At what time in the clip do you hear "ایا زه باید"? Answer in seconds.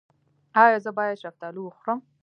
0.63-1.21